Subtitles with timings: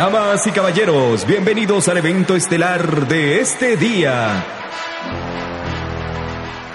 [0.00, 4.42] Damas y caballeros, bienvenidos al evento estelar de este día.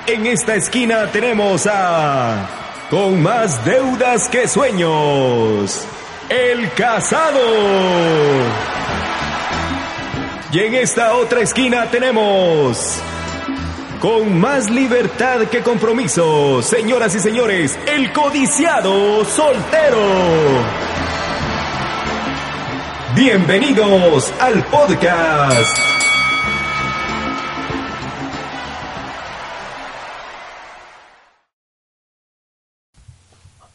[0.05, 2.47] En esta esquina tenemos a...
[2.91, 5.87] Con más deudas que sueños.
[6.29, 7.39] El casado.
[10.51, 12.99] Y en esta otra esquina tenemos...
[14.01, 21.14] Con más libertad que compromiso, señoras y señores, el codiciado soltero.
[23.15, 25.77] Bienvenidos al podcast.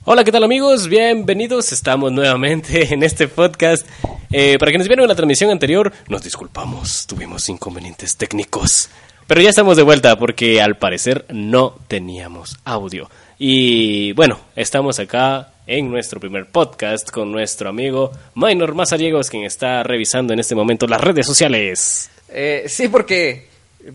[0.04, 0.88] Hola, ¿qué tal amigos?
[0.88, 1.72] Bienvenidos.
[1.72, 3.86] Estamos nuevamente en este podcast.
[4.30, 7.06] Eh, para quienes vieron la transmisión anterior, nos disculpamos.
[7.06, 8.90] Tuvimos inconvenientes técnicos.
[9.26, 13.08] Pero ya estamos de vuelta porque al parecer no teníamos audio.
[13.38, 19.84] Y bueno, estamos acá en nuestro primer podcast con nuestro amigo Minor Mazariegos, quien está
[19.84, 22.10] revisando en este momento las redes sociales.
[22.28, 23.46] Eh, sí, porque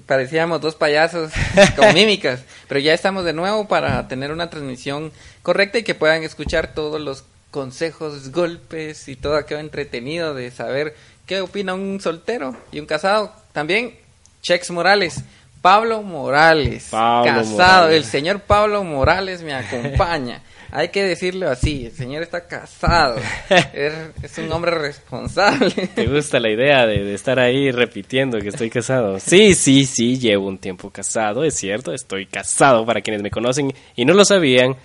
[0.06, 1.34] parecíamos dos payasos
[1.76, 5.12] con mímicas, pero ya estamos de nuevo para tener una transmisión
[5.44, 10.96] correcta y que puedan escuchar todos los consejos, golpes y todo aquello entretenido de saber
[11.26, 13.34] qué opina un soltero y un casado.
[13.52, 13.96] También
[14.42, 15.26] Chex Morales.
[15.62, 17.98] Pablo Morales, Pablo casado, Morales.
[17.98, 20.42] el señor Pablo Morales me acompaña.
[20.78, 23.16] Hay que decirlo así, el señor está casado,
[23.74, 25.72] es, es un hombre responsable.
[25.96, 29.18] ¿Te gusta la idea de, de estar ahí repitiendo que estoy casado?
[29.22, 33.74] Sí, sí, sí, llevo un tiempo casado, es cierto, estoy casado para quienes me conocen
[33.96, 34.76] y no lo sabían.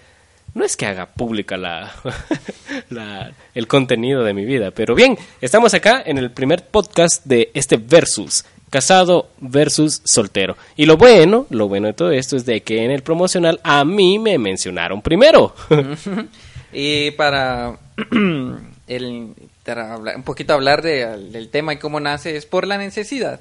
[0.55, 1.93] No es que haga pública la,
[2.91, 7.51] la- el contenido de mi vida, pero bien, estamos acá en el primer podcast de
[7.55, 10.57] este versus, casado versus soltero.
[10.77, 13.85] Y lo bueno, lo bueno de todo esto es de que en el promocional a
[13.85, 15.55] mí me mencionaron primero.
[16.73, 17.77] Y para,
[18.87, 22.79] el, para hablar- un poquito hablar de- del tema y cómo nace, es por la
[22.79, 23.41] necesidad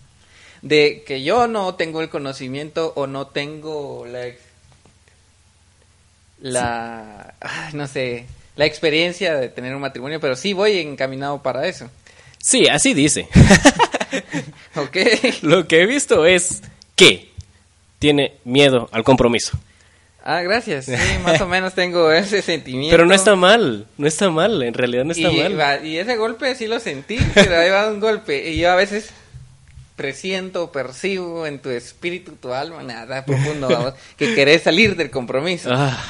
[0.62, 4.06] de que yo no tengo el conocimiento o no tengo
[6.40, 7.34] la,
[7.72, 8.26] no sé,
[8.56, 11.90] la experiencia de tener un matrimonio, pero sí voy encaminado para eso.
[12.38, 13.28] Sí, así dice.
[14.76, 14.96] ¿Ok?
[15.42, 16.62] Lo que he visto es
[16.96, 17.30] que
[17.98, 19.58] tiene miedo al compromiso.
[20.26, 20.86] Ah, gracias.
[20.86, 20.92] Sí,
[21.22, 22.90] más o menos tengo ese sentimiento.
[22.90, 25.86] Pero no está mal, no está mal, en realidad no está y, mal.
[25.86, 28.50] y ese golpe sí lo sentí, pero ahí va un golpe.
[28.50, 29.10] Y yo a veces
[29.96, 35.68] presiento, percibo en tu espíritu, tu alma, nada profundo, vamos, que querés salir del compromiso.
[35.72, 36.02] Ah,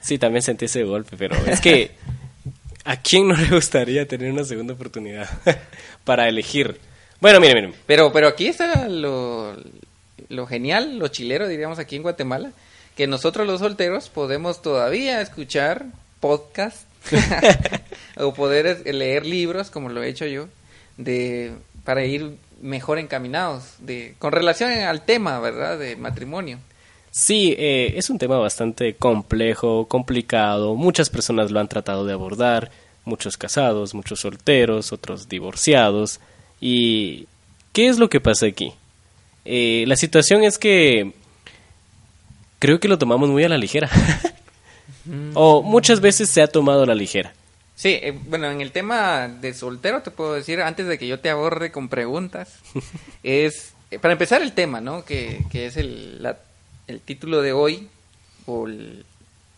[0.00, 1.92] sí, también sentí ese golpe, pero es que
[2.84, 5.28] ¿a quién no le gustaría tener una segunda oportunidad
[6.04, 6.80] para elegir?
[7.22, 7.74] Bueno, miren, miren.
[7.86, 9.54] Pero, pero aquí está lo,
[10.28, 12.50] lo genial, lo chilero, diríamos aquí en Guatemala,
[12.96, 15.86] que nosotros los solteros podemos todavía escuchar
[16.18, 16.78] podcast
[18.16, 20.48] o poder leer libros, como lo he hecho yo,
[20.96, 21.52] de
[21.84, 25.78] para ir mejor encaminados de con relación al tema, ¿verdad?
[25.78, 26.58] De matrimonio.
[27.12, 30.74] Sí, eh, es un tema bastante complejo, complicado.
[30.74, 32.72] Muchas personas lo han tratado de abordar,
[33.04, 36.18] muchos casados, muchos solteros, otros divorciados.
[36.64, 37.26] ¿Y
[37.72, 38.72] qué es lo que pasa aquí?
[39.44, 41.12] Eh, la situación es que
[42.60, 43.90] creo que lo tomamos muy a la ligera.
[45.34, 47.34] o muchas veces se ha tomado a la ligera.
[47.74, 51.18] Sí, eh, bueno, en el tema de soltero te puedo decir, antes de que yo
[51.18, 52.54] te aborde con preguntas,
[53.24, 55.04] es, eh, para empezar el tema, ¿no?
[55.04, 56.38] Que, que es el, la-
[56.86, 57.88] el título de hoy,
[58.46, 59.04] o el-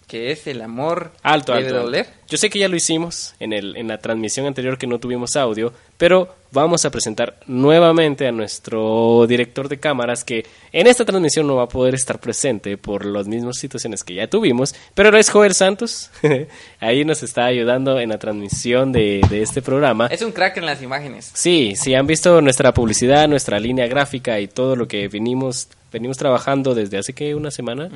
[0.06, 2.06] que es el amor Alto, debe alto, doler.
[2.28, 5.36] Yo sé que ya lo hicimos en, el, en la transmisión anterior que no tuvimos
[5.36, 11.46] audio, pero vamos a presentar nuevamente a nuestro director de cámaras que en esta transmisión
[11.46, 15.30] no va a poder estar presente por las mismas situaciones que ya tuvimos, pero es
[15.30, 16.10] Joel Santos.
[16.80, 20.06] Ahí nos está ayudando en la transmisión de, de este programa.
[20.06, 21.30] Es un crack en las imágenes.
[21.34, 26.16] Sí, si han visto nuestra publicidad, nuestra línea gráfica y todo lo que venimos, venimos
[26.16, 27.90] trabajando desde hace que una semana,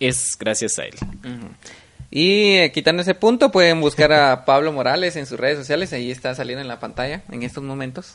[0.00, 0.94] es gracias a él.
[2.10, 6.10] Y eh, quitando ese punto, pueden buscar a Pablo Morales en sus redes sociales, ahí
[6.10, 8.14] está saliendo en la pantalla en estos momentos.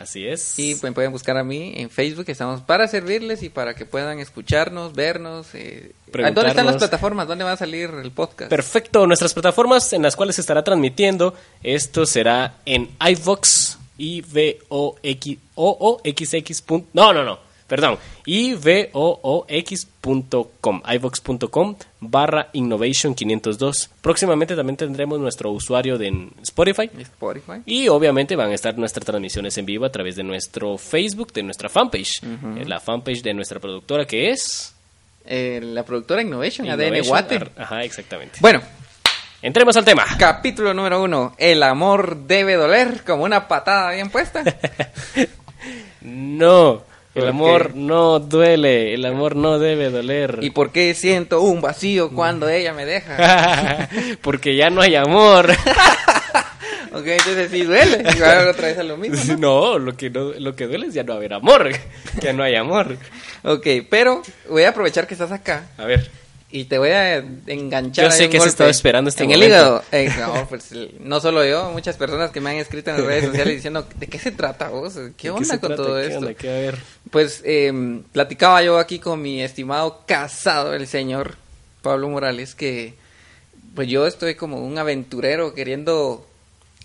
[0.00, 0.58] Así es.
[0.58, 4.18] Y pues, pueden buscar a mí en Facebook, estamos para servirles y para que puedan
[4.18, 5.48] escucharnos, vernos.
[5.54, 5.92] Eh.
[6.12, 7.28] ¿Dónde están las plataformas?
[7.28, 8.50] ¿Dónde va a salir el podcast?
[8.50, 14.58] Perfecto, nuestras plataformas en las cuales se estará transmitiendo, esto será en iVox, i v
[14.68, 17.38] o x o o x x punto- no, no, no,
[17.74, 23.90] perdón, i v o o x punto com, iVox.com barra Innovation 502.
[24.00, 26.88] Próximamente también tendremos nuestro usuario de Spotify.
[26.98, 27.62] Spotify.
[27.66, 31.42] Y obviamente van a estar nuestras transmisiones en vivo a través de nuestro Facebook, de
[31.42, 32.22] nuestra fanpage.
[32.22, 34.72] Eh, La fanpage de nuestra productora que es...
[35.26, 37.34] Eh, la productora Innovation, ADN Innovation Guate.
[37.36, 38.38] Ar- Ajá, exactamente.
[38.40, 38.60] Bueno,
[39.42, 40.04] Entremos al tema.
[40.18, 41.34] Capítulo número uno.
[41.36, 44.42] El amor debe doler como una patada bien puesta.
[46.02, 46.82] No,
[47.14, 47.78] el ¿Por amor qué?
[47.78, 50.38] no duele, el amor no debe doler.
[50.42, 53.88] ¿Y por qué siento un vacío cuando ella me deja?
[54.20, 55.50] Porque ya no hay amor.
[56.92, 58.02] ok, entonces sí duele.
[58.16, 59.16] Y va otra vez a lo mismo.
[59.34, 59.38] ¿no?
[59.44, 61.70] No, lo que no, lo que duele es ya no haber amor,
[62.20, 62.96] que no hay amor.
[63.44, 66.10] Ok, pero voy a aprovechar que estás acá A ver,
[66.54, 67.16] y te voy a
[67.48, 68.04] enganchar.
[68.04, 69.44] Yo sé que has estado esperando este En momento.
[69.44, 69.82] el hígado.
[69.90, 70.70] Eh, no, pues,
[71.00, 74.06] no solo yo, muchas personas que me han escrito en las redes sociales diciendo, ¿de
[74.06, 74.94] qué se trata vos?
[74.94, 75.76] ¿Qué ¿de qué onda con trata?
[75.82, 76.18] todo ¿Qué esto?
[76.20, 76.34] onda?
[76.34, 76.48] ¿Qué?
[76.48, 76.78] A ver.
[77.10, 81.34] Pues eh, platicaba yo aquí con mi estimado casado, el señor
[81.82, 82.94] Pablo Morales, que
[83.74, 86.24] pues yo estoy como un aventurero queriendo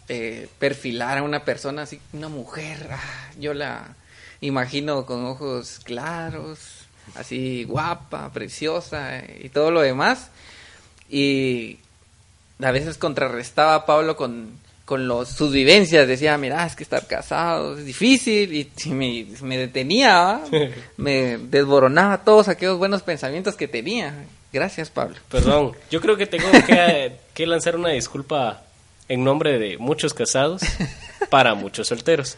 [0.08, 3.96] eh, perfilar a una persona así, una mujer, ah, yo la
[4.42, 6.79] imagino con ojos claros,
[7.16, 10.30] así guapa, preciosa eh, y todo lo demás.
[11.10, 11.80] Y
[12.62, 14.52] a veces contrarrestaba a Pablo con,
[14.86, 16.08] con los, sus vivencias.
[16.08, 18.54] Decía, mira, es que estar casado es difícil.
[18.54, 20.42] Y, y me, me detenía,
[20.98, 24.26] me desboronaba todos aquellos buenos pensamientos que tenía.
[24.52, 25.18] Gracias, Pablo.
[25.30, 28.64] Perdón, yo creo que tengo que, que lanzar una disculpa
[29.08, 30.62] en nombre de muchos casados
[31.30, 32.38] para muchos solteros.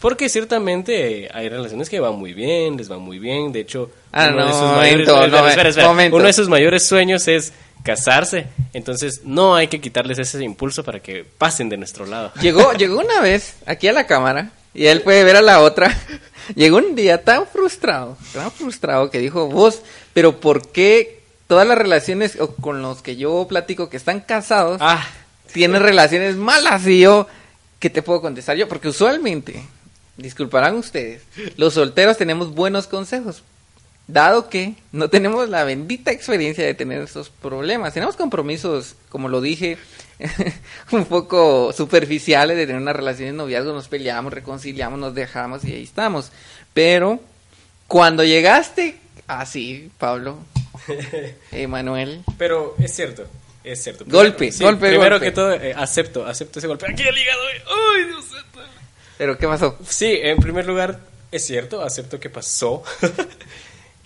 [0.00, 3.52] Porque ciertamente hay relaciones que van muy bien, les van muy bien.
[3.52, 5.88] De hecho, Ah, uno, de sus momento, mayores, no, espera, espera, espera.
[5.88, 6.16] momento.
[6.16, 7.52] uno de sus mayores sueños es
[7.82, 8.46] casarse.
[8.72, 12.32] Entonces, no hay que quitarles ese impulso para que pasen de nuestro lado.
[12.40, 15.94] Llegó, llegó una vez aquí a la cámara y él puede ver a la otra.
[16.56, 19.82] Llegó un día tan frustrado, tan frustrado que dijo, vos,
[20.14, 25.06] pero ¿por qué todas las relaciones con los que yo platico que están casados Ah,
[25.52, 26.84] tienen relaciones malas?
[26.88, 27.28] Y yo,
[27.78, 28.66] ¿qué te puedo contestar yo?
[28.68, 29.62] Porque usualmente,
[30.20, 31.22] disculparán ustedes,
[31.56, 33.42] los solteros tenemos buenos consejos.
[34.06, 39.40] Dado que no tenemos la bendita experiencia de tener estos problemas, tenemos compromisos, como lo
[39.40, 39.78] dije,
[40.90, 45.74] un poco superficiales de tener una relación de noviazgo, nos peleamos, reconciliamos, nos dejamos y
[45.74, 46.32] ahí estamos.
[46.74, 47.20] Pero
[47.86, 50.38] cuando llegaste así, Pablo,
[51.52, 53.26] Emanuel, pero es cierto.
[53.62, 54.04] Es cierto.
[54.08, 55.26] Golpe, golpe, Primero golpe.
[55.26, 56.86] que todo, eh, acepto, acepto ese golpe.
[56.90, 57.42] Aquí el hígado.
[57.94, 58.60] ¡Ay, Dios santo!
[59.20, 59.76] Pero ¿qué pasó?
[59.86, 60.98] Sí, en primer lugar,
[61.30, 62.82] es cierto, acepto que pasó.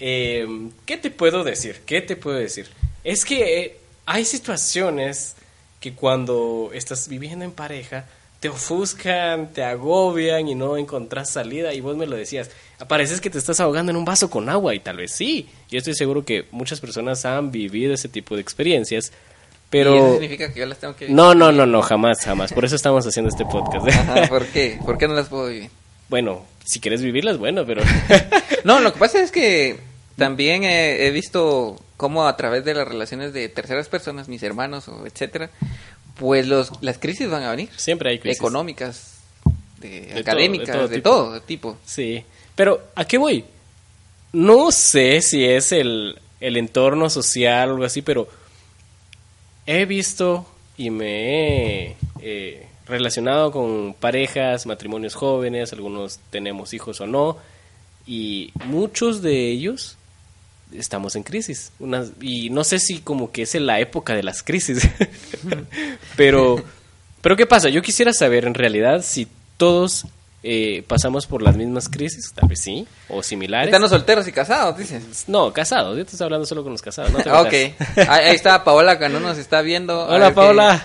[0.00, 0.44] Eh,
[0.84, 1.82] ¿Qué te puedo decir?
[1.86, 2.68] ¿Qué te puedo decir?
[3.04, 5.36] Es que eh, hay situaciones
[5.78, 8.04] que cuando estás viviendo en pareja
[8.40, 12.50] te ofuscan, te agobian y no encontrás salida y vos me lo decías,
[12.88, 15.48] pareces que te estás ahogando en un vaso con agua y tal vez sí.
[15.70, 19.12] Yo estoy seguro que muchas personas han vivido ese tipo de experiencias,
[19.74, 20.12] ¿Y eso pero...
[20.12, 21.16] significa que yo las tengo que vivir?
[21.16, 22.52] No, no, no, no, jamás, jamás.
[22.52, 23.88] Por eso estamos haciendo este podcast.
[23.88, 24.78] Ajá, ¿Por qué?
[24.84, 25.70] ¿Por qué no las puedo vivir?
[26.08, 27.82] Bueno, si quieres vivirlas, bueno, pero...
[28.64, 29.78] No, lo que pasa es que
[30.16, 34.88] también he, he visto cómo a través de las relaciones de terceras personas, mis hermanos
[34.88, 35.50] o etcétera,
[36.18, 37.68] pues los las crisis van a venir.
[37.76, 38.38] Siempre hay crisis.
[38.38, 39.18] Económicas,
[39.78, 41.10] de, académicas, de todo de tipo.
[41.10, 41.76] todo tipo.
[41.84, 42.24] Sí,
[42.54, 43.44] pero ¿a qué voy?
[44.32, 48.28] No sé si es el, el entorno social o algo así, pero
[49.66, 50.46] he visto
[50.76, 57.38] y me he eh, relacionado con parejas, matrimonios jóvenes, algunos tenemos hijos o no,
[58.06, 59.96] y muchos de ellos
[60.72, 61.72] estamos en crisis.
[62.20, 64.88] Y no sé si como que es en la época de las crisis,
[66.16, 66.62] pero,
[67.22, 67.68] pero ¿qué pasa?
[67.68, 70.06] Yo quisiera saber en realidad si todos
[70.46, 73.68] eh, pasamos por las mismas crisis, tal vez sí, o similares.
[73.68, 75.24] Están los solteros y casados, dices.
[75.26, 77.10] No, casados, yo te estoy hablando solo con los casados.
[77.12, 77.52] No te Ah, ok.
[77.52, 77.72] Ahí,
[78.28, 80.02] ahí está Paola que no nos está viendo.
[80.02, 80.84] A Hola, que- Paola.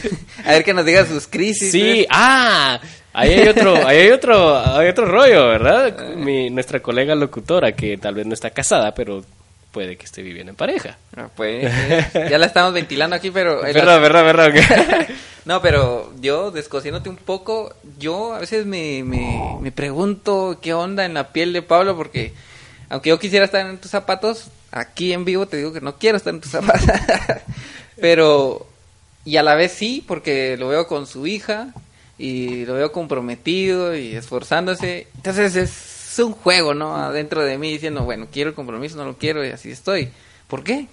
[0.44, 1.72] a ver que nos diga sus crisis.
[1.72, 2.06] Sí, ¿ves?
[2.10, 2.80] ah,
[3.12, 6.14] ahí hay otro, ahí hay otro, hay otro rollo, ¿verdad?
[6.16, 9.24] Mi, nuestra colega locutora que tal vez no está casada, pero
[9.70, 10.98] puede que esté viviendo en pareja.
[11.16, 11.72] Ah, Pues,
[12.12, 13.62] ya la estamos ventilando aquí, pero...
[13.62, 15.08] Verdad, verdad, verdad.
[15.46, 21.06] No, pero yo, descosiéndote un poco, yo a veces me, me, me pregunto qué onda
[21.06, 22.34] en la piel de Pablo, porque
[22.90, 26.18] aunque yo quisiera estar en tus zapatos, aquí en vivo te digo que no quiero
[26.18, 26.86] estar en tus zapatos.
[28.00, 28.66] pero,
[29.24, 31.68] y a la vez sí, porque lo veo con su hija
[32.18, 35.06] y lo veo comprometido y esforzándose.
[35.16, 35.70] Entonces es
[36.18, 36.96] un juego, ¿no?
[36.96, 40.10] Adentro de mí diciendo, bueno, quiero el compromiso, no lo quiero y así estoy.
[40.48, 40.86] ¿Por qué?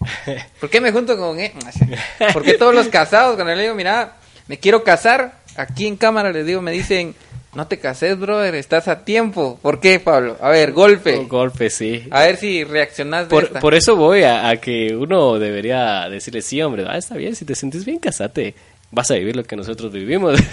[0.60, 1.52] ¿Por qué me junto con él?
[2.32, 6.32] ¿Por qué todos los casados, cuando le digo, mira, me quiero casar, aquí en cámara
[6.32, 7.14] les digo, me dicen,
[7.54, 9.58] no te cases, brother, estás a tiempo.
[9.62, 10.36] ¿Por qué, Pablo?
[10.40, 11.18] A ver, golpe.
[11.18, 12.06] Un golpe, sí.
[12.10, 13.60] A ver si reaccionás de Por, esta.
[13.60, 17.44] por eso voy a, a que uno debería decirle, sí, hombre, ah, está bien, si
[17.44, 18.54] te sientes bien, casate.
[18.90, 20.38] Vas a vivir lo que nosotros vivimos.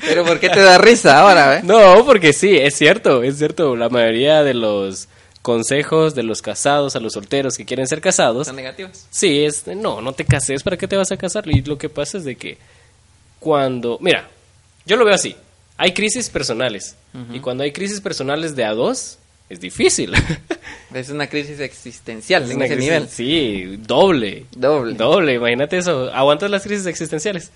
[0.00, 1.60] Pero ¿por qué te da risa ahora, eh?
[1.64, 3.76] No, porque sí, es cierto, es cierto.
[3.76, 5.08] La mayoría de los
[5.42, 8.46] consejos de los casados a los solteros que quieren ser casados.
[8.46, 9.06] Son negativos.
[9.10, 11.48] Sí, es, no, no te cases, ¿para qué te vas a casar?
[11.48, 12.58] Y lo que pasa es de que
[13.38, 14.28] cuando, mira,
[14.84, 15.36] yo lo veo así,
[15.76, 16.96] hay crisis personales,
[17.32, 20.12] y cuando hay crisis personales de a dos, es difícil.
[20.94, 23.08] Es una crisis existencial Es en ese crisis- nivel.
[23.08, 24.46] Sí, doble.
[24.52, 24.94] Doble.
[24.94, 26.10] Doble, imagínate eso.
[26.14, 27.50] ¿Aguantas las crisis existenciales?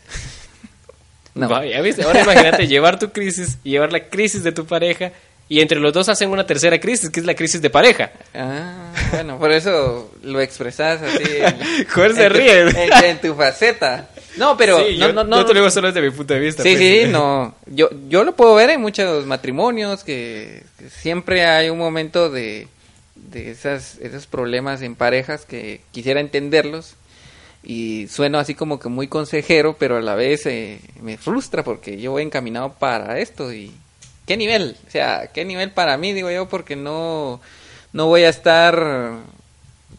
[1.35, 1.65] No.
[1.65, 2.03] Ya viste.
[2.03, 5.13] Ahora imagínate llevar tu crisis y llevar la crisis de tu pareja
[5.49, 8.11] y entre los dos hacen una tercera crisis, que es la crisis de pareja.
[8.35, 11.23] Ah, bueno, por eso lo expresas así.
[11.25, 12.61] en- Joder, se en tu- ríe.
[12.85, 14.09] En, en tu faceta.
[14.37, 15.45] No, pero Sí, no, yo, no, no.
[15.45, 16.63] te lo digo solo desde mi punto de vista.
[16.63, 16.79] Sí, pues.
[16.79, 17.55] sí, no.
[17.67, 22.67] Yo, yo lo puedo ver en muchos matrimonios que, que siempre hay un momento de,
[23.15, 26.95] de esas, esos problemas en parejas que quisiera entenderlos
[27.65, 32.01] y sueno así como que muy consejero, pero a la vez eh, me frustra porque
[32.01, 33.71] yo voy encaminado para esto y
[34.27, 37.41] qué nivel, o sea, qué nivel para mí digo yo porque no
[37.93, 39.15] no voy a estar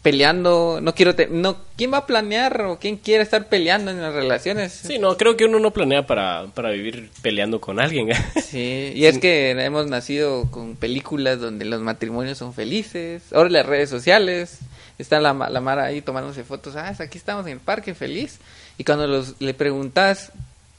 [0.01, 4.01] peleando, no quiero te- no quién va a planear o quién quiere estar peleando en
[4.01, 4.74] las relaciones.
[4.74, 8.10] Sí, no, creo que uno no planea para, para vivir peleando con alguien.
[8.43, 13.24] Sí, y es que hemos nacido con películas donde los matrimonios son felices.
[13.34, 14.60] Ahora las redes sociales,
[14.97, 16.75] está la, la Mara ahí tomándose fotos.
[16.75, 18.38] Ah, aquí estamos en el parque feliz.
[18.77, 20.31] Y cuando los, le preguntas,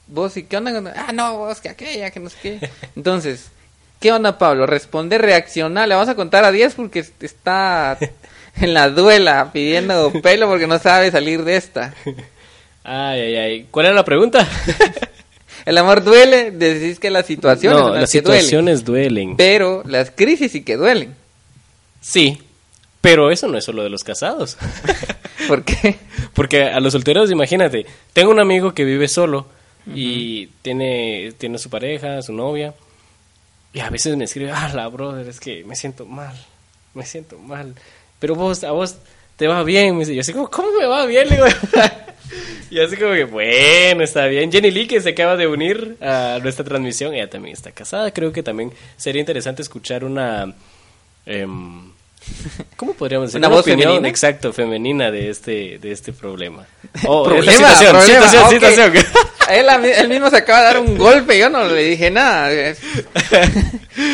[0.07, 0.93] vos, ¿y qué onda?
[0.95, 2.69] Ah, no, vos, que aquella, que no sé qué.
[2.95, 3.45] Entonces,
[3.99, 4.65] ¿qué onda, Pablo?
[4.65, 5.87] Responde reaccionar.
[5.87, 7.97] Le vamos a contar a 10 porque est- está
[8.61, 11.93] en la duela pidiendo pelo porque no sabe salir de esta.
[12.83, 13.67] Ay, ay, ay.
[13.71, 14.47] ¿Cuál era la pregunta?
[15.65, 18.41] El amor duele, decís que las situaciones no, las que duelen.
[18.43, 19.35] situaciones duelen.
[19.35, 21.15] Pero las crisis sí que duelen.
[22.01, 22.39] Sí,
[23.05, 24.57] pero eso no es solo de los casados.
[25.47, 25.95] ¿Por qué?
[26.33, 29.45] Porque a los solteros, imagínate, tengo un amigo que vive solo
[29.93, 32.73] y tiene, tiene su pareja, su novia,
[33.73, 36.35] y a veces me escribe, ah, la brother, es que me siento mal,
[36.95, 37.75] me siento mal.
[38.17, 38.95] Pero vos, a vos
[39.35, 41.29] te va bien, me dice, yo así como, ¿cómo me va bien?
[41.29, 41.47] Le digo,
[42.71, 44.51] y así como que, bueno, está bien.
[44.51, 48.33] Jenny Lee, que se acaba de unir a nuestra transmisión, ella también está casada, creo
[48.33, 50.55] que también sería interesante escuchar una...
[51.27, 51.93] em,
[52.77, 53.39] ¿Cómo podríamos decir?
[53.39, 54.07] ¿Una voz opinión femenina?
[54.07, 56.65] exacto femenina de este de este problema.
[57.07, 59.05] Oh, Problema, situación, problema, situación, situación.
[59.99, 62.49] Él, mismo se acaba de dar un golpe, yo no le dije nada.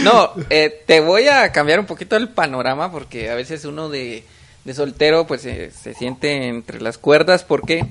[0.03, 4.25] No, eh, te voy a cambiar un poquito el panorama porque a veces uno de,
[4.65, 7.85] de soltero pues eh, se siente entre las cuerdas porque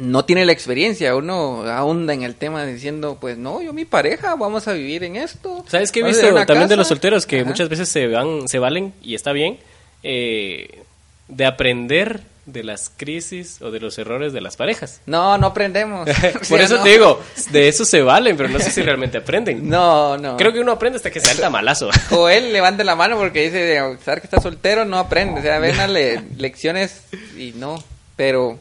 [0.00, 1.14] no tiene la experiencia.
[1.14, 5.16] Uno ahonda en el tema diciendo pues no, yo mi pareja, vamos a vivir en
[5.16, 5.64] esto.
[5.68, 6.76] ¿Sabes qué he a visto también de casa".
[6.76, 7.48] los solteros que Ajá.
[7.48, 9.58] muchas veces se van se valen y está bien
[10.02, 10.82] eh,
[11.28, 15.02] de aprender de las crisis o de los errores de las parejas.
[15.06, 16.08] No, no aprendemos.
[16.48, 16.82] Por eso no.
[16.82, 17.20] te digo,
[17.52, 19.68] de eso se valen, pero no sé si realmente aprenden.
[19.68, 20.36] No, no.
[20.36, 21.90] Creo que uno aprende hasta que salta malazo.
[22.10, 25.38] O él levante la mano porque dice, de saber que está soltero, no aprende.
[25.40, 27.02] O sea, ven le- lecciones
[27.38, 27.84] y no.
[28.16, 28.58] Pero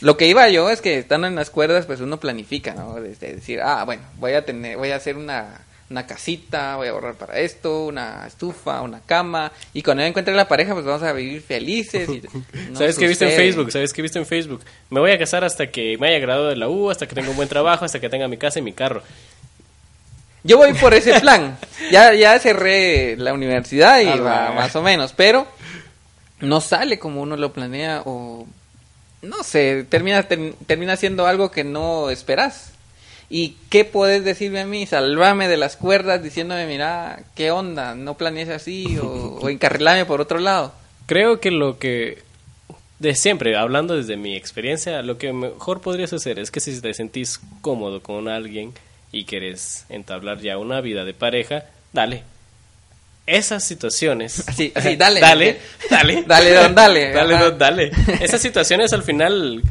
[0.00, 2.94] lo que iba yo es que estando en las cuerdas, pues uno planifica, ¿no?
[3.00, 6.90] Desde decir, ah, bueno, voy a tener, voy a hacer una, una casita, voy a
[6.92, 9.50] ahorrar para esto, una estufa, una cama.
[9.74, 12.08] Y cuando yo encuentre la pareja, pues vamos a vivir felices.
[12.08, 12.22] y
[12.70, 13.32] no ¿Sabes qué he visto en.
[13.32, 13.72] Facebook?
[13.72, 14.60] ¿Sabes qué he visto en Facebook?
[14.90, 17.30] Me voy a casar hasta que me haya graduado de la U, hasta que tenga
[17.30, 19.02] un buen trabajo, hasta que tenga mi casa y mi carro.
[20.44, 21.58] Yo voy por ese plan.
[21.90, 24.52] Ya, ya cerré la universidad y Ah, va.
[24.52, 25.46] más o menos, pero
[26.40, 28.46] no sale como uno lo planea o
[29.22, 32.72] no sé, termina ter- termina siendo algo que no esperas.
[33.30, 34.86] ¿Y qué puedes decirme a mí?
[34.86, 37.94] Salvame de las cuerdas diciéndome, mira, ¿qué onda?
[37.94, 40.72] No planees así o, o encarrilame por otro lado.
[41.06, 42.22] Creo que lo que
[42.98, 46.92] de siempre, hablando desde mi experiencia, lo que mejor podrías hacer es que si te
[46.94, 48.72] sentís cómodo con alguien
[49.12, 52.22] y querés entablar ya una vida de pareja, dale.
[53.28, 54.42] Esas situaciones.
[54.48, 55.20] Así, así, dale.
[55.20, 55.58] Dale,
[55.90, 56.24] dale.
[56.26, 57.10] Dale, don, dale.
[57.12, 57.44] Dale, Ajá.
[57.44, 57.90] don, dale.
[58.20, 59.62] Esas situaciones al final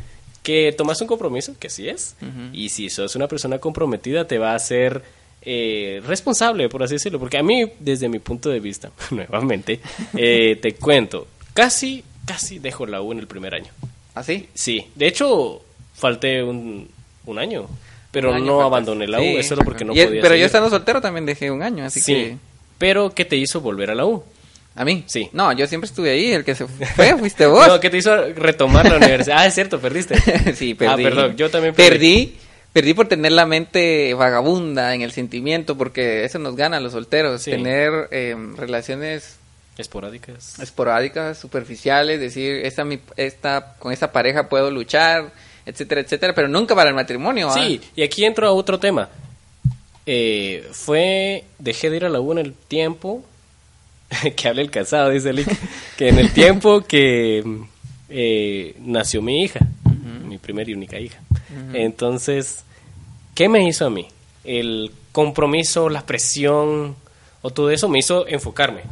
[0.43, 2.15] que tomas un compromiso, que sí es,
[2.53, 5.01] y si sos una persona comprometida te va a hacer
[5.41, 9.81] eh, responsable, por así decirlo, porque a mí, desde mi punto de vista, nuevamente,
[10.15, 13.71] eh, te cuento, casi, casi dejo la U en el primer año.
[14.15, 14.47] ¿Así?
[14.53, 15.61] Sí, de hecho,
[15.95, 16.87] falté un,
[17.25, 17.67] un año,
[18.11, 18.65] pero no faltas.
[18.67, 19.35] abandoné la U, Sí.
[19.37, 21.99] es solo porque no Y podía Pero yo estando soltero también dejé un año, así
[21.99, 22.37] sí, que...
[22.77, 24.23] pero ¿qué te hizo volver a la U?
[24.75, 25.03] ¿A mí?
[25.07, 25.29] Sí.
[25.33, 27.67] No, yo siempre estuve ahí, el que se fue fuiste vos.
[27.67, 29.39] No, ¿qué te hizo retomar la universidad?
[29.39, 30.15] Ah, es cierto, perdiste.
[30.53, 31.05] sí, perdí.
[31.05, 31.89] Ah, perdón, yo también perdí.
[31.89, 32.37] perdí.
[32.73, 36.91] Perdí por tener la mente vagabunda en el sentimiento, porque eso nos gana a los
[36.91, 37.41] solteros.
[37.41, 37.49] Sí.
[37.49, 39.37] Tener eh, relaciones
[39.79, 40.59] Esporádicas.
[40.59, 45.31] esporádicas, superficiales, decir, esta, mi, esta, con esta pareja puedo luchar,
[45.65, 47.49] etcétera, etcétera, pero nunca para el matrimonio.
[47.49, 47.53] ¿ah?
[47.53, 49.09] Sí, y aquí entro a otro tema.
[50.09, 53.25] Eh, fue, dejé de ir a la U en el tiempo
[54.37, 55.49] que hable el casado, dice Lick,
[55.97, 57.43] que en el tiempo que
[58.09, 59.59] eh, nació mi hija,
[60.23, 61.19] mi primera y única hija.
[61.73, 62.63] Entonces,
[63.35, 64.07] ¿qué me hizo a mí?
[64.45, 66.95] El compromiso, la presión
[67.41, 68.83] o todo eso me hizo enfocarme.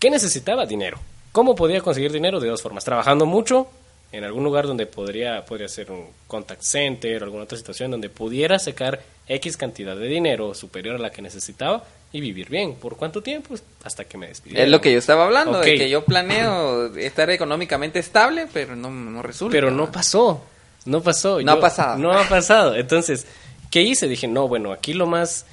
[0.00, 0.66] ¿Qué necesitaba?
[0.66, 0.98] Dinero.
[1.30, 2.40] ¿Cómo podía conseguir dinero?
[2.40, 2.84] De dos formas.
[2.84, 3.68] Trabajando mucho
[4.10, 8.08] en algún lugar donde podría, podría ser un contact center o alguna otra situación donde
[8.08, 12.74] pudiera sacar X cantidad de dinero superior a la que necesitaba y vivir bien.
[12.74, 13.54] ¿Por cuánto tiempo?
[13.82, 14.64] Hasta que me despidiera.
[14.64, 18.90] Es lo que yo estaba hablando, de que yo planeo estar económicamente estable, pero no,
[18.90, 19.52] no resulta.
[19.52, 20.44] Pero no pasó,
[20.84, 21.40] no pasó.
[21.42, 21.98] No ha pasado.
[21.98, 22.76] No ha pasado.
[22.76, 23.26] Entonces,
[23.70, 24.06] ¿qué hice?
[24.06, 25.46] Dije, no, bueno, aquí lo más...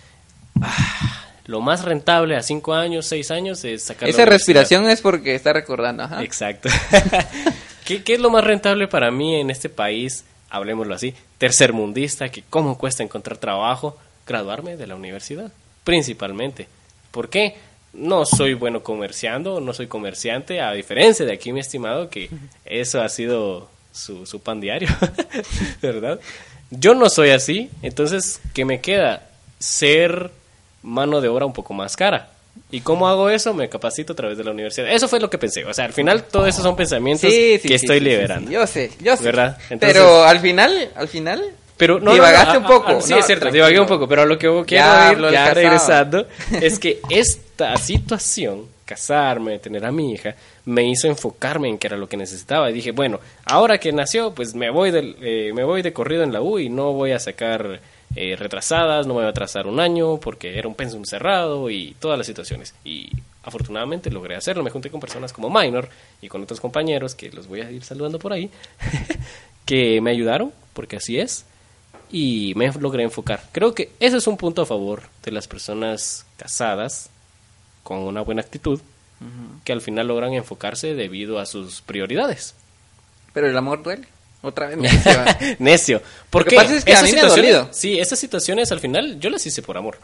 [0.61, 5.35] ah, lo más rentable a cinco años, seis años es sacar Esa respiración es porque
[5.35, 6.23] está recordando, ajá.
[6.23, 6.69] Exacto.
[7.85, 10.23] ¿Qué, qué es lo más rentable para mí en este país?
[10.53, 15.51] Hablemoslo así, tercermundista, que cómo cuesta encontrar trabajo, graduarme de la universidad,
[15.83, 16.67] principalmente.
[17.09, 17.55] ¿Por qué?
[17.91, 22.29] No soy bueno comerciando, no soy comerciante, a diferencia de aquí, mi estimado, que
[22.65, 24.89] eso ha sido su, su pan diario,
[25.81, 26.19] ¿verdad?
[26.69, 29.27] Yo no soy así, entonces, ¿qué me queda?
[29.57, 30.29] Ser
[30.83, 32.29] mano de obra un poco más cara.
[32.71, 33.53] ¿Y cómo hago eso?
[33.53, 34.89] Me capacito a través de la universidad.
[34.91, 35.63] Eso fue lo que pensé.
[35.65, 38.49] O sea, al final todo eso son pensamientos Sí, sí, que sí, estoy liberando.
[38.49, 39.23] Yo sé, yo sé.
[39.23, 39.57] ¿Verdad?
[39.69, 41.43] Entonces- pero al final, al final,
[41.77, 42.87] Pero no, divagaste no, un poco.
[42.97, 45.53] ah, sí, es cierto, divagué un poco, pero a lo que quiero Ya ir, ya
[45.53, 46.27] regresando,
[46.61, 51.97] es que esta situación, casarme, tener a mi hija, me hizo enfocarme en qué era
[51.97, 52.69] lo que necesitaba.
[52.69, 56.23] Y dije, bueno, ahora que nació, pues me voy, del, eh, me voy de corrido
[56.23, 57.79] en la U y no voy a sacar
[58.15, 61.95] eh, retrasadas, no me voy a atrasar un año porque era un pensum cerrado y
[61.99, 62.73] todas las situaciones.
[62.83, 63.11] Y
[63.43, 64.63] afortunadamente logré hacerlo.
[64.63, 65.89] Me junté con personas como Minor
[66.21, 68.49] y con otros compañeros que los voy a ir saludando por ahí,
[69.65, 71.45] que me ayudaron, porque así es
[72.13, 73.43] y me logré enfocar.
[73.51, 77.09] Creo que ese es un punto a favor de las personas casadas
[77.81, 78.79] con una buena actitud
[79.63, 82.55] que al final logran enfocarse debido a sus prioridades.
[83.33, 84.07] Pero el amor duele.
[84.43, 84.77] Otra vez.
[85.59, 86.01] Necio.
[86.29, 87.69] Porque pasa es que a mí me ha dolido.
[87.71, 89.97] Sí, esas situaciones al final yo las hice por amor.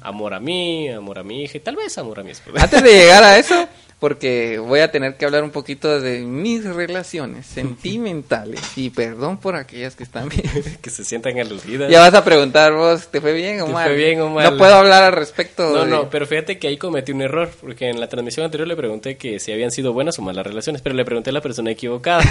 [0.00, 2.60] Amor a mí, amor a mi hija y tal vez amor a mi esposa.
[2.64, 3.68] Antes de llegar a eso,
[4.00, 8.60] porque voy a tener que hablar un poquito de mis relaciones sentimentales.
[8.76, 10.42] Y perdón por aquellas que están bien.
[10.82, 11.88] que se sientan aludidas.
[11.88, 13.86] Ya vas a preguntar vos, ¿te fue bien o ¿Te mal?
[13.86, 14.50] fue bien o mal?
[14.50, 15.70] No puedo hablar al respecto.
[15.70, 18.66] No, de- no, pero fíjate que ahí cometí un error, porque en la transmisión anterior
[18.66, 21.40] le pregunté que si habían sido buenas o malas relaciones, pero le pregunté a la
[21.40, 22.24] persona equivocada.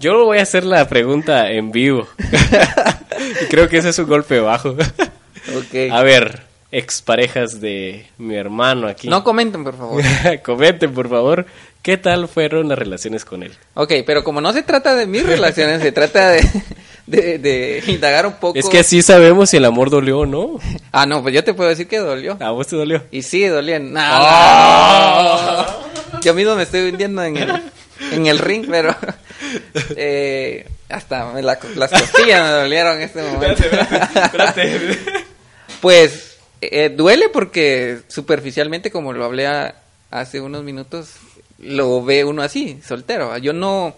[0.00, 2.06] Yo voy a hacer la pregunta en vivo.
[3.50, 4.70] creo que ese es un golpe bajo.
[4.70, 5.90] Ok.
[5.90, 9.08] A ver, exparejas de mi hermano aquí.
[9.08, 10.02] No comenten, por favor.
[10.44, 11.46] Comenten, por favor,
[11.82, 13.52] ¿qué tal fueron las relaciones con él?
[13.74, 16.48] Ok, pero como no se trata de mis relaciones, se trata de,
[17.06, 18.58] de, de indagar un poco.
[18.58, 20.60] Es que así sabemos si el amor dolió o no.
[20.92, 22.36] Ah, no, pues yo te puedo decir que dolió.
[22.40, 23.02] ¿A vos te dolió?
[23.10, 23.98] Y doliendo.
[24.00, 25.66] Ah.
[26.12, 27.62] No, Yo mismo me estoy vendiendo en el,
[28.12, 28.94] en el ring, pero
[29.96, 33.62] eh, hasta me la- las costillas me dolieron en este momento.
[35.80, 39.74] Pues eh, duele porque superficialmente, como lo hablé a-
[40.10, 41.10] hace unos minutos,
[41.58, 43.36] lo ve uno así, soltero.
[43.38, 43.94] Yo no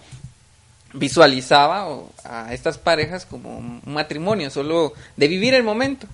[0.93, 1.87] visualizaba
[2.25, 6.07] a estas parejas como un matrimonio, solo de vivir el momento.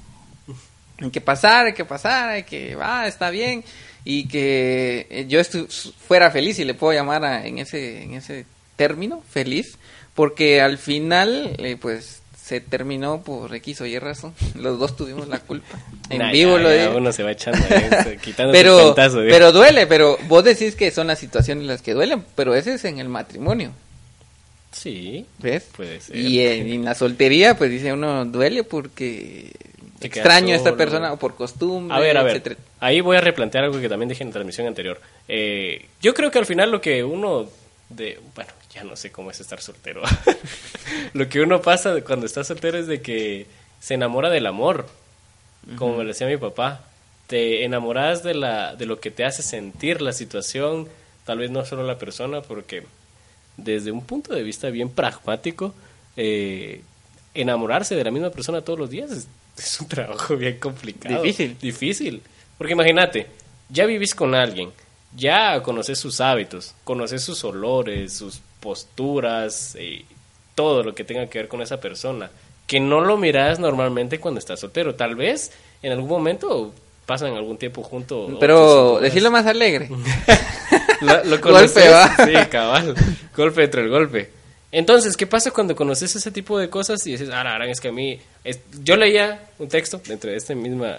[1.00, 3.64] Hay que pasar, hay que pasar, hay que, va, está bien.
[4.04, 5.40] Y que yo
[6.06, 8.46] fuera feliz, si le puedo llamar a- en, ese, en ese
[8.76, 9.78] término, feliz.
[10.14, 14.34] Porque al final, eh, pues, se terminó por X o Y razón.
[14.54, 15.78] Los dos tuvimos la culpa.
[16.10, 16.96] En Nah, vivo ya, lo digo.
[16.98, 21.66] Uno se va echando, el Pero, pero duele, pero vos decís que son las situaciones
[21.66, 23.72] las que duelen, pero ese es en el matrimonio,
[24.72, 25.64] Sí, ¿ves?
[25.76, 26.16] puede ser.
[26.16, 29.50] Y en, en la soltería, pues dice uno, duele porque
[29.98, 32.36] Te extraño a esta persona o por costumbre, A ver, a ver.
[32.36, 32.56] etcétera.
[32.80, 35.00] Ahí voy a replantear algo que también dije en la transmisión anterior.
[35.28, 37.48] Eh, yo creo que al final lo que uno
[37.88, 40.02] de bueno, ya no sé cómo es estar soltero.
[41.12, 43.46] lo que uno pasa cuando está soltero es de que
[43.80, 44.86] se enamora del amor,
[45.76, 46.84] como me lo decía mi papá.
[47.26, 50.88] Te enamoras de la de lo que te hace sentir la situación,
[51.24, 52.84] tal vez no solo la persona, porque
[53.56, 55.74] desde un punto de vista bien pragmático,
[56.16, 56.82] eh,
[57.34, 61.22] enamorarse de la misma persona todos los días es, es un trabajo bien complicado.
[61.22, 61.56] Difícil.
[61.60, 62.22] Difícil.
[62.56, 63.26] Porque imagínate,
[63.68, 64.70] ya vivís con alguien,
[65.14, 70.04] ya conoces sus hábitos, conoces sus olores, sus posturas, eh,
[70.54, 72.30] todo lo que tenga que ver con esa persona,
[72.66, 74.94] que no lo miras normalmente cuando estás soltero.
[74.94, 76.72] Tal vez en algún momento
[77.06, 78.32] pasan algún tiempo juntos.
[78.40, 79.88] Pero decirlo más alegre.
[81.02, 82.16] Lo, lo Golpe, ¿va?
[82.24, 82.94] Sí, cabal.
[83.36, 84.30] Golpe dentro del golpe.
[84.72, 87.88] Entonces, ¿qué pasa cuando conoces ese tipo de cosas y dices, ah, la es que
[87.88, 88.18] a mí...
[88.42, 88.60] es-".
[88.82, 90.98] Yo leía un texto, dentro de este misma,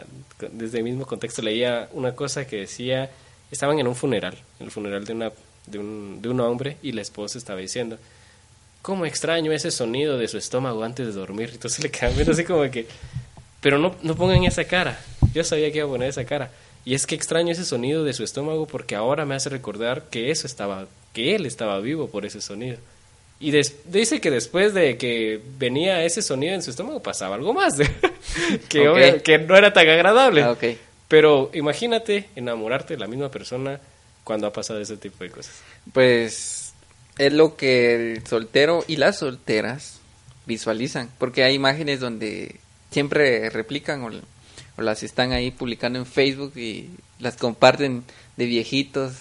[0.51, 3.09] desde el mismo contexto, leía una cosa que decía
[3.51, 5.31] estaban en un funeral, en el funeral de, una,
[5.65, 7.97] de, un, de un hombre, y la esposa estaba diciendo,
[8.81, 11.49] ¿cómo extraño ese sonido de su estómago antes de dormir?
[11.53, 12.87] Entonces le quedan viendo así como que,
[13.61, 14.99] pero no, no pongan esa cara,
[15.33, 16.51] yo sabía que iba a poner esa cara.
[16.85, 20.31] Y es que extraño ese sonido de su estómago porque ahora me hace recordar que
[20.31, 22.77] eso estaba, que él estaba vivo por ese sonido.
[23.41, 27.53] Y des- dice que después de que venía ese sonido en su estómago pasaba algo
[27.53, 27.75] más,
[28.69, 30.43] que, que no era tan agradable.
[30.43, 30.51] Ah.
[31.07, 33.79] Pero imagínate enamorarte de la misma persona
[34.23, 35.53] cuando ha pasado ese tipo de cosas.
[35.93, 36.73] Pues
[37.17, 39.99] es lo que el soltero y las solteras
[40.45, 42.59] visualizan, porque hay imágenes donde
[42.91, 44.09] siempre replican o,
[44.77, 46.89] o las están ahí publicando en Facebook y
[47.19, 48.03] las comparten
[48.35, 49.13] de viejitos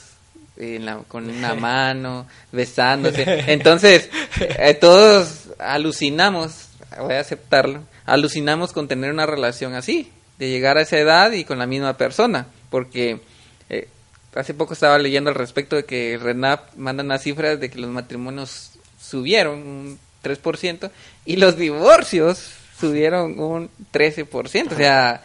[0.57, 3.45] en la- con una mano, besándose.
[3.53, 4.09] Entonces,
[4.41, 6.69] eh, todos alucinamos,
[6.99, 11.45] voy a aceptarlo, alucinamos con tener una relación así, de llegar a esa edad y
[11.45, 13.21] con la misma persona, porque
[13.69, 13.89] eh,
[14.35, 17.91] hace poco estaba leyendo al respecto de que RENAP manda unas cifras de que los
[17.91, 20.91] matrimonios subieron un 3%
[21.25, 25.23] y los divorcios subieron un 13%, o sea,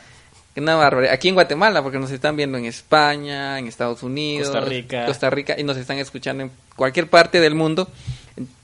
[0.56, 1.13] una barbaridad.
[1.13, 5.06] Aquí en Guatemala, porque nos están viendo en España, en Estados Unidos, Costa Rica.
[5.06, 7.89] Costa Rica y nos están escuchando en cualquier parte del mundo.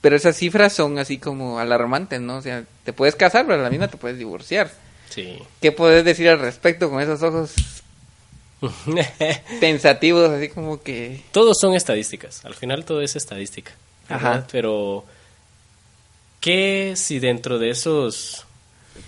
[0.02, 2.38] Pero esas cifras son así como alarmantes, ¿no?
[2.38, 4.72] O sea, te puedes casar, pero a la misma te puedes divorciar.
[5.10, 5.38] Sí.
[5.62, 7.54] ¿Qué puedes decir al respecto con esos ojos
[9.60, 11.22] pensativos, así como que...
[11.32, 12.44] Todos son estadísticas.
[12.46, 13.72] Al final todo es estadística.
[14.10, 14.46] Ajá.
[14.52, 15.06] Pero,
[16.40, 18.46] ¿qué si dentro de esos,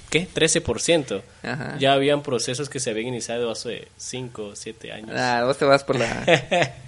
[0.10, 0.28] qué?
[0.28, 1.78] 13%, Ajá.
[1.80, 5.12] ya habían procesos que se habían iniciado hace 5 o 7 años?
[5.16, 6.74] Ah, vos te vas por la...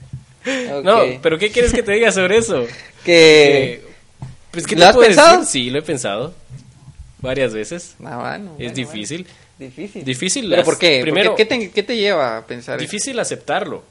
[0.84, 2.66] No, pero ¿qué quieres que te diga sobre eso?
[3.06, 3.74] Que...
[3.74, 3.86] Eh,
[4.52, 5.40] pues, ¿qué ¿lo te has pensado?
[5.40, 5.64] decir?
[5.64, 6.34] Sí, lo he pensado.
[7.22, 7.96] Varias veces.
[8.04, 9.24] Ah, bueno, es bueno, difícil.
[9.24, 9.38] bueno.
[9.60, 10.04] Difícil.
[10.04, 11.00] Difícil ¿Pero por qué?
[11.04, 12.82] primero- ¿qué, te, ¿qué te lleva a pensar eso?
[12.82, 13.84] Difícil aceptarlo,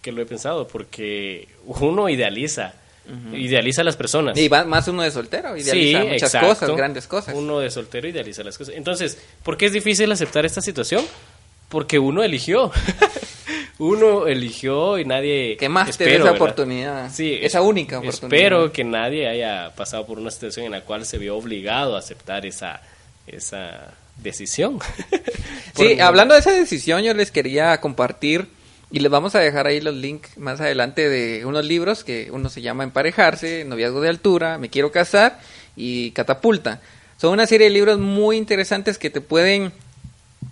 [0.00, 2.72] que lo he pensado, porque uno idealiza,
[3.34, 4.38] idealiza a las personas.
[4.38, 6.48] Y va- más uno de soltero, idealiza Sí, muchas exacto.
[6.48, 7.34] cosas, grandes cosas.
[7.34, 8.74] Uno de soltero idealiza las cosas.
[8.74, 11.04] Entonces, ¿por qué es difícil aceptar esta situación?
[11.68, 12.70] Porque uno eligió.
[13.78, 15.56] uno eligió y nadie...
[15.58, 16.36] Que más te espero, esa ¿verdad?
[16.36, 17.10] oportunidad.
[17.12, 18.34] Sí, esa es- única oportunidad.
[18.38, 21.98] Espero que nadie haya pasado por una situación en la cual se vio obligado a
[21.98, 22.80] aceptar esa,
[23.26, 24.78] esa decisión.
[25.76, 28.46] Sí, Por- hablando de esa decisión, yo les quería compartir
[28.90, 32.48] y les vamos a dejar ahí los links más adelante de unos libros que uno
[32.48, 35.38] se llama Emparejarse, Noviazgo de Altura, Me Quiero Casar
[35.76, 36.80] y Catapulta.
[37.18, 39.70] Son una serie de libros muy interesantes que te pueden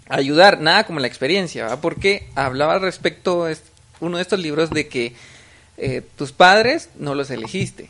[0.08, 1.80] ayudar, nada como la experiencia, ¿va?
[1.80, 3.62] porque hablaba al respecto es-
[4.00, 5.14] uno de estos libros de que
[5.76, 7.88] eh, tus padres no los elegiste,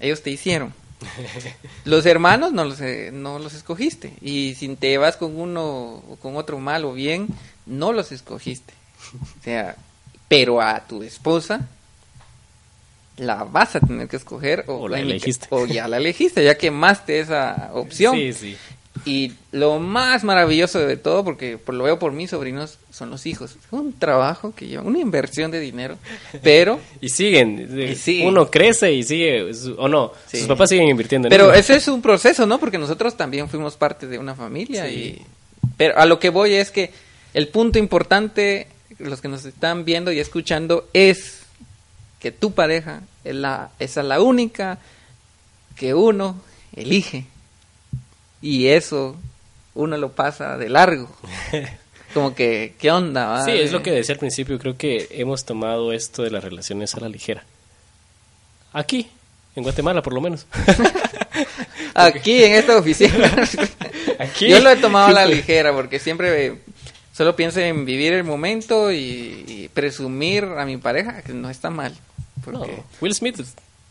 [0.00, 0.72] ellos te hicieron.
[1.84, 4.12] Los hermanos no los, eh, no los escogiste.
[4.20, 7.26] Y si te vas con uno o con otro mal o bien,
[7.66, 8.72] no los escogiste.
[9.14, 9.74] O sea,
[10.28, 11.68] pero a tu esposa
[13.16, 15.46] la vas a tener que escoger o, O la elegiste.
[15.50, 18.14] o ya la elegiste, ya quemaste esa opción.
[18.16, 18.56] Sí, sí.
[19.04, 23.26] Y lo más maravilloso de todo, porque por lo veo por mis sobrinos, son los
[23.26, 23.56] hijos.
[23.72, 25.98] Un trabajo que lleva una inversión de dinero,
[26.42, 27.68] pero Y siguen.
[27.90, 28.28] Y siguen.
[28.28, 29.50] Uno crece y sigue.
[29.76, 30.38] O no, Sí.
[30.38, 32.60] sus papás siguen invirtiendo en Pero ese es un proceso, ¿no?
[32.60, 34.94] Porque nosotros también fuimos parte de una familia Sí.
[34.94, 35.22] y
[35.76, 36.92] pero a lo que voy es que
[37.34, 41.40] el punto importante los que nos están viendo y escuchando es
[42.20, 44.78] que tu pareja es la esa es la única
[45.76, 46.36] que uno
[46.76, 47.24] elige.
[48.42, 49.16] Y eso
[49.74, 51.08] uno lo pasa de largo.
[52.14, 53.44] Como que qué onda, va?
[53.44, 54.58] Sí, es lo que decía al principio.
[54.58, 57.44] Creo que hemos tomado esto de las relaciones a la ligera.
[58.74, 59.08] Aquí,
[59.56, 60.46] en Guatemala, por lo menos.
[61.94, 63.32] Aquí en esta oficina.
[64.18, 64.48] Aquí.
[64.48, 66.58] Yo lo he tomado a la ligera porque siempre eh,
[67.14, 71.70] solo pienso en vivir el momento y, y presumir a mi pareja que no está
[71.70, 71.96] mal.
[72.46, 72.66] No,
[73.00, 73.40] Will Smith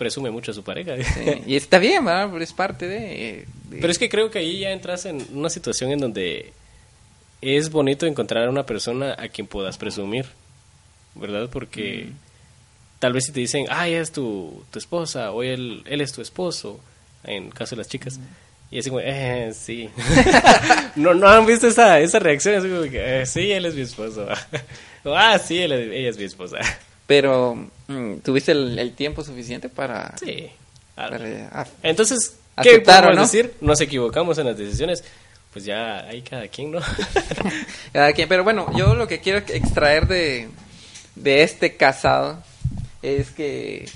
[0.02, 0.96] presume mucho a su pareja.
[0.98, 2.28] sí, y está bien, ¿verdad?
[2.32, 5.52] Pero es parte de, de- Pero es que creo que ahí ya entras en una
[5.52, 6.54] situación en donde
[7.40, 10.26] es bonito encontrar a una persona a quien puedas presumir,
[11.14, 11.50] ¿verdad?
[11.52, 12.14] Porque Mm.
[13.00, 16.12] tal vez si te dicen, ah, ella es tu, tu esposa, o él, él es
[16.14, 16.80] tu esposo,
[17.24, 18.24] en caso de las chicas, Mm.
[18.76, 19.88] y así como, eh, sí.
[20.96, 24.28] no, no han visto esa, esa reacción, así como "Eh, sí, él es mi esposo.
[25.04, 26.58] o, ah, sí, él ella es mi esposa.
[27.12, 27.58] Pero
[27.90, 30.18] mm, tuviste el, el tiempo suficiente para...
[30.18, 30.50] sí.
[30.96, 33.22] Para- ah, Entonces, ¿qué Aceptar, ¿o podemos no?
[33.24, 33.54] decir?
[33.60, 35.04] Nos equivocamos en las decisiones.
[35.52, 36.80] Pues ya hay cada quien, ¿no?
[37.92, 38.30] cada quien.
[38.30, 40.48] Pero bueno, yo lo que quiero extraer de,
[41.16, 42.42] de este casado
[43.02, 43.90] es que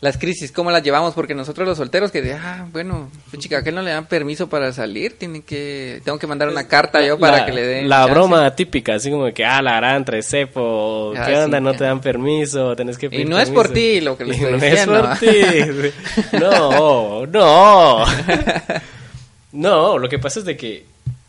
[0.00, 1.12] las crisis, ¿cómo las llevamos?
[1.14, 4.72] Porque nosotros los solteros que, ah, bueno, pues chica, que no le dan permiso para
[4.72, 7.88] salir, tienen que, tengo que mandar una carta yo para La- que le den.
[7.88, 8.12] La chance.
[8.12, 11.60] broma típica, así como que, ah, la harán tres cepo, Ah, ¿qué onda?
[11.60, 13.90] no te dan permiso, tenés que Y pedir no es por permiso".
[13.94, 14.98] ti lo que le Y estoy no diciendo.
[14.98, 15.90] es por ti.
[16.40, 18.04] No, no.
[19.52, 20.86] No, lo que pasa es de que...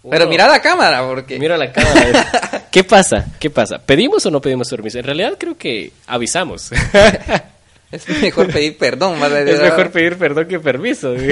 [0.10, 1.38] Pero mira la cámara, porque...
[1.40, 2.68] Mira la cámara.
[2.72, 3.26] ¿Qué pasa?
[3.40, 3.80] ¿Qué pasa?
[3.80, 5.00] ¿Pedimos o no pedimos permiso?
[5.00, 6.70] En realidad creo que avisamos.
[7.92, 9.20] Es mejor pedir perdón.
[9.20, 11.14] más de- es mejor pedir perdón que permiso.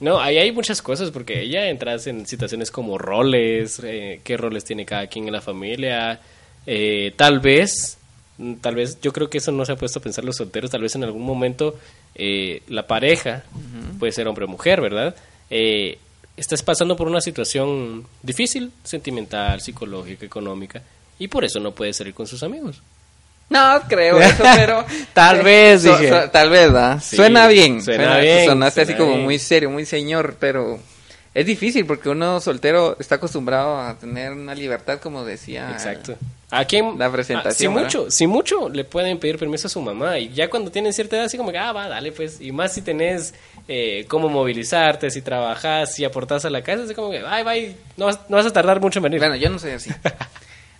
[0.00, 4.64] No, ahí hay muchas cosas porque ella entras en situaciones como roles, eh, qué roles
[4.64, 6.20] tiene cada quien en la familia,
[6.66, 7.98] eh, tal vez,
[8.60, 10.82] tal vez, yo creo que eso no se ha puesto a pensar los solteros, tal
[10.82, 11.76] vez en algún momento
[12.14, 13.42] eh, la pareja,
[13.98, 15.16] puede ser hombre o mujer, ¿verdad?
[15.50, 15.98] Eh,
[16.36, 20.80] estás pasando por una situación difícil, sentimental, psicológica, económica,
[21.18, 22.80] y por eso no puede salir con sus amigos.
[23.50, 24.84] No creo eso, pero...
[25.14, 26.08] Tal vez, So- dije.
[26.10, 27.00] so- tal vez, ¿verdad?
[27.02, 27.82] Sí, suena bien.
[27.82, 29.24] suena bien, Sonaste así como bien.
[29.24, 30.78] muy serio, muy señor, pero...
[31.34, 35.70] Es difícil porque uno soltero está acostumbrado a tener una libertad, como decía.
[35.70, 36.16] Exacto.
[36.50, 36.98] ¿A quién?
[36.98, 37.82] La presentación, ah, si ¿verdad?
[37.84, 41.16] mucho, si mucho le pueden pedir permiso a su mamá y ya cuando tienen cierta
[41.16, 42.40] edad así como que, ah, va, dale pues.
[42.40, 43.34] Y más si tenés
[43.68, 47.76] eh, cómo movilizarte, si trabajas, si aportas a la casa, así como que, ay, bye,
[47.98, 49.20] no vas, no vas a tardar mucho en venir.
[49.20, 49.90] Bueno, yo no soy así.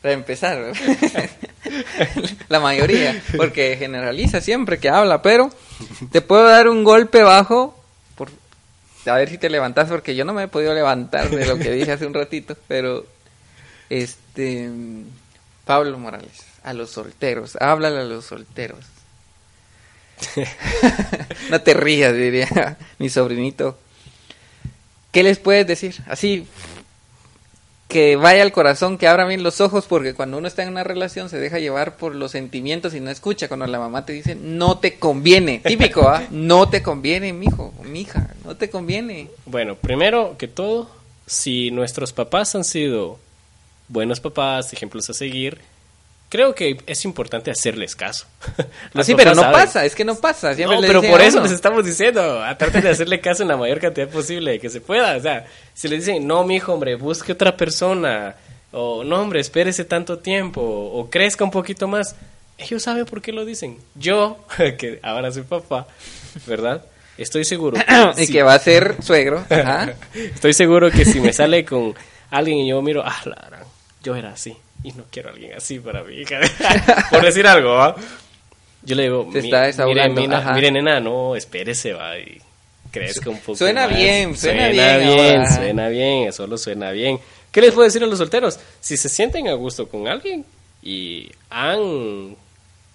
[0.02, 1.30] Para empezar, ¿verdad?
[2.48, 5.50] la mayoría, porque generaliza siempre que habla, pero
[6.12, 7.76] te puedo dar un golpe bajo
[8.14, 8.30] por
[9.06, 11.72] a ver si te levantas, porque yo no me he podido levantar de lo que
[11.72, 13.06] dije hace un ratito, pero
[13.90, 14.70] este
[15.64, 18.84] Pablo Morales, a los solteros, háblale a los solteros.
[21.50, 23.78] no te rías, diría mi sobrinito.
[25.12, 25.96] ¿Qué les puedes decir?
[26.06, 26.46] Así,
[27.88, 30.84] que vaya al corazón, que abra bien los ojos, porque cuando uno está en una
[30.84, 33.48] relación se deja llevar por los sentimientos y no escucha.
[33.48, 36.22] Cuando la mamá te dice, no te conviene, típico, ¿ah?
[36.30, 39.30] No te conviene, mijo, mija, no te conviene.
[39.46, 40.90] Bueno, primero que todo,
[41.26, 43.18] si nuestros papás han sido
[43.88, 45.58] buenos papás, ejemplos a seguir,
[46.28, 48.26] creo que es importante hacerles caso.
[48.92, 49.60] Los Así, pero papás no saben.
[49.60, 50.54] pasa, es que no pasa.
[50.54, 53.56] Siempre No, pero por eso les estamos diciendo, a tratar de hacerle caso en la
[53.56, 55.16] mayor cantidad posible que se pueda.
[55.16, 58.34] O sea, si le dicen, no, mijo, hombre, busque otra persona,
[58.72, 62.14] o no, hombre, espérese tanto tiempo, o crezca un poquito más,
[62.58, 63.78] ellos saben por qué lo dicen.
[63.94, 64.44] Yo,
[64.78, 65.86] que ahora soy papá,
[66.46, 66.84] ¿verdad?
[67.16, 67.78] Estoy seguro.
[68.16, 69.44] y si- que va a ser suegro.
[69.48, 69.94] Ajá.
[70.14, 71.94] Estoy seguro que si me sale con
[72.30, 73.64] alguien y yo miro, ah, la gran,
[74.02, 76.40] yo era así y no quiero a alguien así para mi hija.
[77.10, 77.96] Por decir algo, ¿va?
[78.82, 80.52] Yo le digo, Se "Mi- está mire, desahogando, mina- ajá.
[80.54, 82.40] mire, nena, no, espérese, va, y
[82.90, 83.96] crezca un poco Suena más.
[83.96, 87.18] bien, suena suena bien bien, suena bien, solo suena bien.
[87.50, 88.58] ¿Qué les puedo decir a los solteros?
[88.80, 90.44] Si se sienten a gusto con alguien
[90.82, 92.36] y han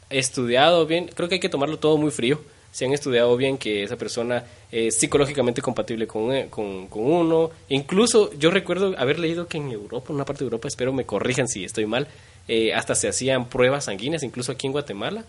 [0.09, 2.41] estudiado bien, creo que hay que tomarlo todo muy frío.
[2.73, 7.51] Si han estudiado bien que esa persona es psicológicamente compatible con, eh, con, con uno.
[7.69, 11.05] Incluso yo recuerdo haber leído que en Europa, en una parte de Europa, espero me
[11.05, 12.07] corrijan si estoy mal,
[12.47, 15.23] eh, hasta se hacían pruebas sanguíneas, incluso aquí en Guatemala,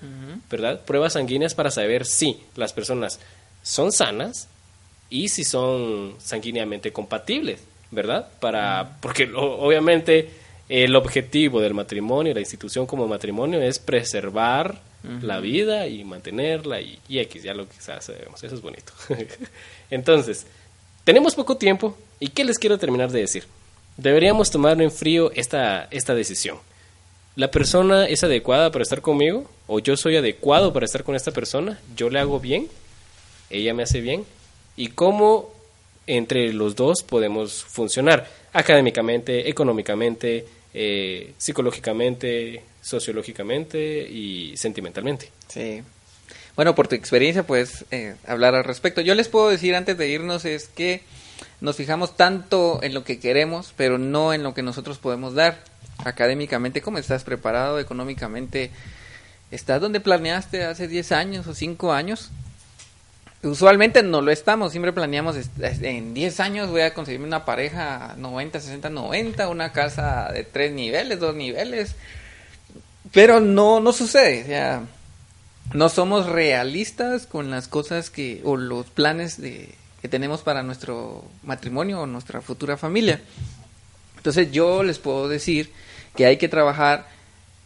[0.51, 0.81] ¿verdad?
[0.87, 3.21] Pruebas sanguíneas para saber si las personas
[3.63, 4.49] son sanas
[5.11, 8.27] y si son sanguíneamente compatibles, ¿verdad?
[8.41, 10.31] Para, porque obviamente
[10.71, 14.81] el objetivo del matrimonio, la institución como matrimonio es preservar
[15.23, 18.93] la vida y mantenerla y, y X, ya lo que sabemos, eso es bonito.
[19.91, 20.47] Entonces,
[21.05, 23.45] tenemos poco tiempo y ¿qué les quiero terminar de decir?
[23.97, 26.59] Deberíamos tomar en frío esta, esta decisión.
[27.37, 29.51] ¿La persona es adecuada para estar conmigo?
[29.67, 31.81] ¿O yo soy adecuado para estar con esta persona?
[31.97, 32.69] ¿Yo le hago bien?
[33.51, 34.25] ella me hace bien
[34.77, 35.53] y cómo
[36.07, 45.31] entre los dos podemos funcionar académicamente, económicamente, eh, psicológicamente, sociológicamente y sentimentalmente.
[45.49, 45.83] Sí.
[46.55, 49.01] Bueno, por tu experiencia puedes eh, hablar al respecto.
[49.01, 51.03] Yo les puedo decir antes de irnos es que
[51.61, 55.65] nos fijamos tanto en lo que queremos, pero no en lo que nosotros podemos dar.
[56.05, 57.79] Académicamente, ¿cómo estás preparado?
[57.81, 58.71] Económicamente,
[59.51, 62.31] ¿estás donde planeaste hace 10 años o 5 años?
[63.43, 68.59] Usualmente no lo estamos, siempre planeamos en 10 años voy a conseguirme una pareja 90,
[68.59, 71.95] 60, 90, una casa de 3 niveles, 2 niveles,
[73.15, 74.83] pero no, no sucede, o sea,
[75.73, 81.25] no somos realistas con las cosas que, o los planes de, que tenemos para nuestro
[81.45, 83.23] matrimonio o nuestra futura familia.
[84.17, 85.71] Entonces yo les puedo decir
[86.17, 87.07] que hay que trabajar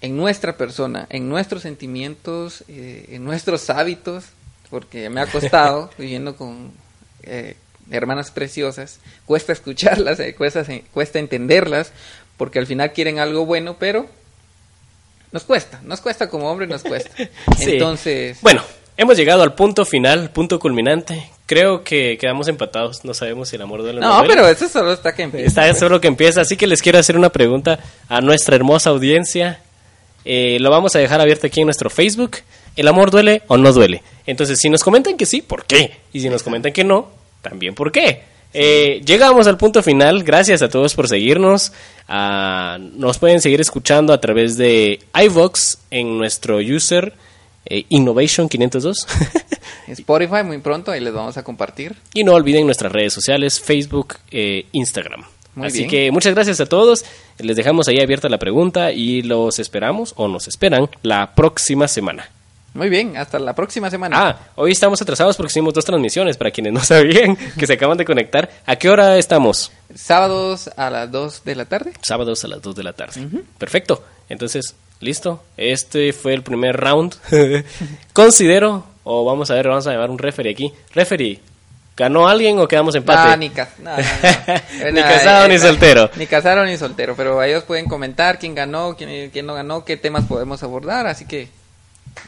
[0.00, 4.26] en nuestra persona, en nuestros sentimientos, eh, en nuestros hábitos,
[4.70, 6.72] porque me ha costado viviendo con
[7.22, 7.56] eh,
[7.90, 11.92] hermanas preciosas, cuesta escucharlas, eh, cuesta, cuesta entenderlas,
[12.36, 14.08] porque al final quieren algo bueno, pero
[15.32, 17.10] nos cuesta, nos cuesta como hombre, nos cuesta.
[17.58, 17.72] Sí.
[17.72, 18.62] Entonces, Bueno,
[19.00, 21.30] Hemos llegado al punto final, punto culminante.
[21.46, 23.04] Creo que quedamos empatados.
[23.04, 24.24] No sabemos si el amor duele o no.
[24.26, 25.46] Pero eso solo está que empieza.
[25.46, 29.60] Está solo que empieza, así que les quiero hacer una pregunta a nuestra hermosa audiencia.
[30.24, 32.38] Eh, lo vamos a dejar abierto aquí en nuestro Facebook.
[32.74, 34.02] ¿El amor duele o no duele?
[34.26, 35.98] Entonces, si nos comentan que sí, ¿por qué?
[36.12, 37.08] Y si nos comentan que no,
[37.40, 38.24] también ¿por qué?
[38.54, 40.22] Eh, llegamos al punto final.
[40.24, 41.72] Gracias a todos por seguirnos.
[42.08, 47.14] Ah, nos pueden seguir escuchando a través de iVox en nuestro user
[47.70, 49.06] eh, Innovation 502.
[49.88, 51.96] Spotify muy pronto, ahí les vamos a compartir.
[52.14, 55.24] Y no olviden nuestras redes sociales, Facebook, eh, Instagram.
[55.54, 55.90] Muy Así bien.
[55.90, 57.04] que muchas gracias a todos.
[57.38, 62.30] Les dejamos ahí abierta la pregunta y los esperamos o nos esperan la próxima semana.
[62.74, 64.16] Muy bien, hasta la próxima semana.
[64.28, 67.98] Ah, hoy estamos atrasados porque hicimos dos transmisiones para quienes no sabían que se acaban
[67.98, 68.48] de conectar.
[68.66, 69.72] ¿A qué hora estamos?
[69.94, 71.92] Sábados a las 2 de la tarde.
[72.02, 73.28] Sábados a las 2 de la tarde.
[73.58, 74.04] Perfecto.
[74.28, 75.42] Entonces, listo.
[75.56, 77.14] Este fue el primer round.
[78.12, 80.72] Considero, o vamos a ver, vamos a llamar un referee aquí.
[80.94, 81.40] Referee,
[81.96, 83.32] ¿ganó alguien o quedamos empate?
[83.32, 84.90] Ah, ni, ca- no, no, no.
[84.92, 86.10] Ni casado ni soltero.
[86.16, 89.96] Ni casado ni soltero, pero ellos pueden comentar quién ganó, quién, quién no ganó, qué
[89.96, 91.48] temas podemos abordar, así que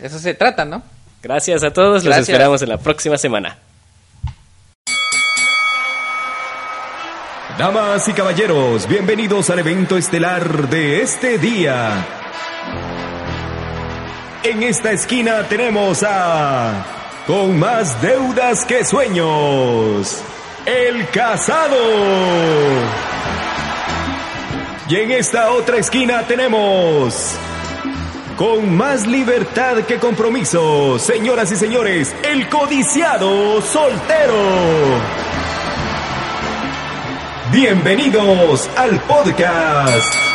[0.02, 0.82] eso se trata, ¿no?
[1.22, 2.04] Gracias a todos.
[2.04, 3.58] Los esperamos en la próxima semana.
[7.58, 12.06] Damas y caballeros, bienvenidos al evento estelar de este día.
[14.42, 16.86] En esta esquina tenemos a...
[17.26, 20.22] Con más deudas que sueños.
[20.64, 21.76] El casado.
[24.88, 27.38] Y en esta otra esquina tenemos...
[28.40, 34.32] Con más libertad que compromiso, señoras y señores, el codiciado soltero.
[37.52, 40.29] Bienvenidos al podcast